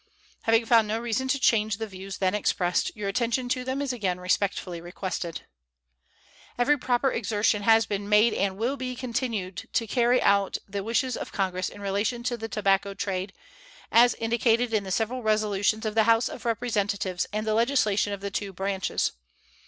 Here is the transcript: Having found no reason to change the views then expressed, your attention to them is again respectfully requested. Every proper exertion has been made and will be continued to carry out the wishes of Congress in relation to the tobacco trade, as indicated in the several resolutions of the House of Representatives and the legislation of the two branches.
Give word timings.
Having 0.45 0.65
found 0.65 0.87
no 0.87 0.97
reason 0.97 1.27
to 1.27 1.37
change 1.39 1.77
the 1.77 1.85
views 1.85 2.17
then 2.17 2.33
expressed, 2.33 2.89
your 2.97 3.07
attention 3.07 3.47
to 3.49 3.63
them 3.63 3.83
is 3.83 3.93
again 3.93 4.19
respectfully 4.19 4.81
requested. 4.81 5.45
Every 6.57 6.75
proper 6.75 7.11
exertion 7.11 7.61
has 7.61 7.85
been 7.85 8.09
made 8.09 8.33
and 8.33 8.57
will 8.57 8.77
be 8.77 8.95
continued 8.95 9.69
to 9.73 9.85
carry 9.85 10.19
out 10.19 10.57
the 10.67 10.83
wishes 10.83 11.15
of 11.15 11.31
Congress 11.31 11.69
in 11.69 11.81
relation 11.81 12.23
to 12.23 12.35
the 12.35 12.49
tobacco 12.49 12.95
trade, 12.95 13.31
as 13.91 14.15
indicated 14.15 14.73
in 14.73 14.85
the 14.85 14.91
several 14.91 15.21
resolutions 15.21 15.85
of 15.85 15.93
the 15.93 16.05
House 16.05 16.27
of 16.29 16.45
Representatives 16.45 17.27
and 17.31 17.45
the 17.45 17.53
legislation 17.53 18.11
of 18.11 18.21
the 18.21 18.31
two 18.31 18.51
branches. 18.51 19.11